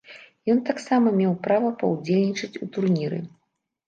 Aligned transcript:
Ён 0.51 0.59
таксама 0.69 1.11
меў 1.19 1.35
права 1.47 1.69
паўдзельнічаць 1.81 2.59
у 2.67 2.71
турніры. 2.79 3.21